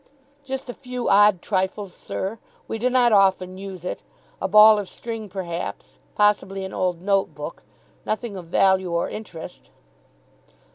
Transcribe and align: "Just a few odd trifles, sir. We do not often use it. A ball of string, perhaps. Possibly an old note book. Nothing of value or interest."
"Just 0.43 0.67
a 0.67 0.73
few 0.73 1.09
odd 1.09 1.43
trifles, 1.43 1.93
sir. 1.93 2.39
We 2.67 2.79
do 2.79 2.89
not 2.89 3.11
often 3.11 3.59
use 3.59 3.85
it. 3.85 4.01
A 4.41 4.47
ball 4.47 4.79
of 4.79 4.89
string, 4.89 5.29
perhaps. 5.29 5.99
Possibly 6.15 6.65
an 6.65 6.73
old 6.73 7.03
note 7.03 7.35
book. 7.35 7.61
Nothing 8.03 8.35
of 8.35 8.45
value 8.47 8.91
or 8.91 9.07
interest." 9.07 9.69